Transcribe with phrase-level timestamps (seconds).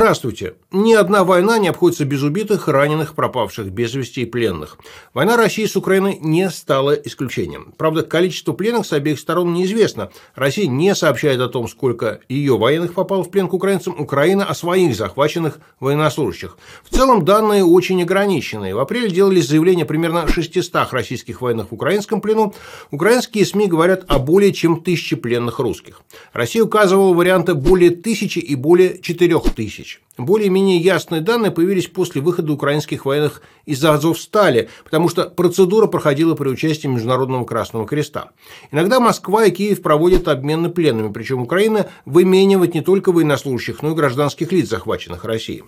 [0.00, 0.54] Здравствуйте.
[0.72, 4.78] Ни одна война не обходится без убитых, раненых, пропавших без вести и пленных.
[5.12, 7.74] Война России с Украиной не стала исключением.
[7.76, 10.10] Правда, количество пленных с обеих сторон неизвестно.
[10.34, 14.54] Россия не сообщает о том, сколько ее военных попало в плен к украинцам, Украина о
[14.54, 16.56] своих захваченных военнослужащих.
[16.82, 18.74] В целом данные очень ограниченные.
[18.74, 22.54] В апреле делались заявления примерно 600 российских военных в украинском плену.
[22.90, 26.00] Украинские СМИ говорят о более чем тысяче пленных русских.
[26.32, 30.00] Россия указывала варианты более тысячи и более четырех тысяч тысяч.
[30.18, 36.48] Более-менее ясные данные появились после выхода украинских военных из Азовстали, потому что процедура проходила при
[36.48, 38.30] участии Международного Красного Креста.
[38.70, 43.94] Иногда Москва и Киев проводят обмены пленными, причем Украина выменивает не только военнослужащих, но и
[43.94, 45.64] гражданских лиц, захваченных Россией.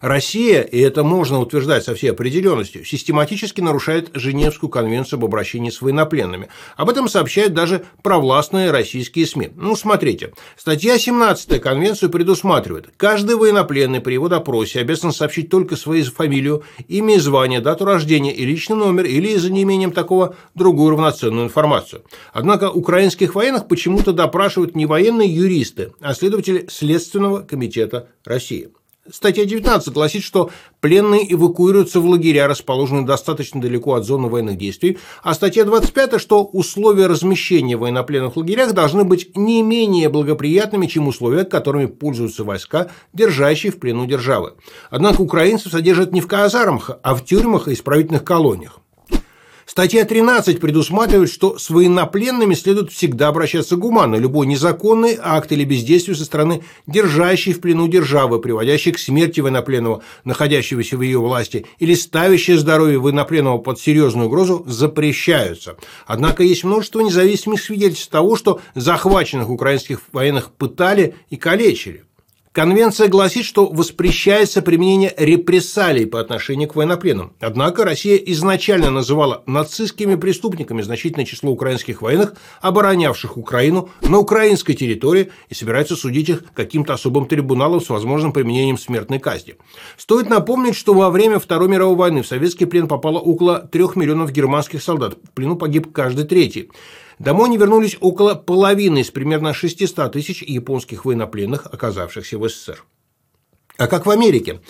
[0.00, 5.82] Россия, и это можно утверждать со всей определенностью, систематически нарушает Женевскую конвенцию об обращении с
[5.82, 6.48] военнопленными.
[6.76, 9.50] Об этом сообщают даже провластные российские СМИ.
[9.56, 16.04] Ну, смотрите, статья 17 конвенцию предусматривает, каждый военнопленный при его допросе обязан сообщить только свою
[16.04, 21.44] фамилию, имя и звание, дату рождения и личный номер, или за неимением такого другую равноценную
[21.44, 22.02] информацию.
[22.32, 28.70] Однако украинских военных почему-то допрашивают не военные юристы, а следователи Следственного комитета России.
[29.12, 34.98] Статья 19 гласит, что пленные эвакуируются в лагеря, расположенные достаточно далеко от зоны военных действий,
[35.22, 41.08] а статья 25, что условия размещения военнопленных в лагерях должны быть не менее благоприятными, чем
[41.08, 44.54] условия, которыми пользуются войска, держащие в плену державы.
[44.90, 48.80] Однако украинцев содержат не в казармах, а в тюрьмах и исправительных колониях.
[49.70, 54.16] Статья 13 предусматривает, что с военнопленными следует всегда обращаться гуманно.
[54.16, 60.02] Любой незаконный акт или бездействие со стороны держащей в плену державы, приводящей к смерти военнопленного,
[60.24, 65.76] находящегося в ее власти, или ставящее здоровье военнопленного под серьезную угрозу, запрещаются.
[66.04, 72.02] Однако есть множество независимых свидетельств того, что захваченных украинских военных пытали и калечили.
[72.60, 77.32] Конвенция гласит, что воспрещается применение репрессалий по отношению к военнопленным.
[77.40, 85.30] Однако Россия изначально называла нацистскими преступниками значительное число украинских военных, оборонявших Украину на украинской территории
[85.48, 89.54] и собирается судить их каким-то особым трибуналом с возможным применением смертной казни.
[89.96, 94.32] Стоит напомнить, что во время Второй мировой войны в советский плен попало около трех миллионов
[94.32, 95.14] германских солдат.
[95.14, 96.68] В плену погиб каждый третий.
[97.20, 102.82] Домой не вернулись около половины из примерно 600 тысяч японских военнопленных, оказавшихся в СССР.
[103.76, 104.60] А как в Америке?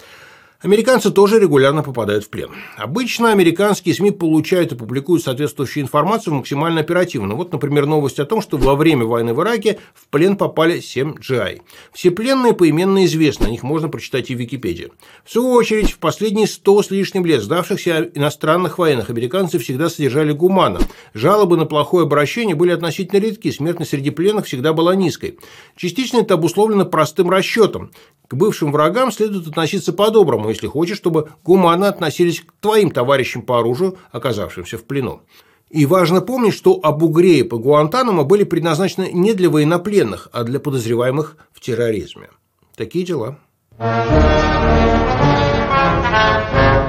[0.62, 2.50] Американцы тоже регулярно попадают в плен.
[2.76, 7.34] Обычно американские СМИ получают и публикуют соответствующую информацию максимально оперативно.
[7.34, 11.14] Вот, например, новость о том, что во время войны в Ираке в плен попали 7
[11.14, 11.62] GI.
[11.94, 14.92] Все пленные поименно известны, о них можно прочитать и в Википедии.
[15.24, 20.32] В свою очередь, в последние 100 с лишним лет сдавшихся иностранных военных американцы всегда содержали
[20.32, 20.80] гуманно.
[21.14, 25.38] Жалобы на плохое обращение были относительно редки, смертность среди пленных всегда была низкой.
[25.74, 27.92] Частично это обусловлено простым расчетом.
[28.28, 33.58] К бывшим врагам следует относиться по-доброму, если хочешь, чтобы гуманно относились к твоим товарищам по
[33.58, 35.22] оружию, оказавшимся в плену.
[35.70, 40.58] И важно помнить, что Абу Грейб и Гуантанамо были предназначены не для военнопленных, а для
[40.58, 42.30] подозреваемых в терроризме.
[42.76, 43.38] Такие дела.
[43.78, 44.10] Thank
[46.74, 46.79] you.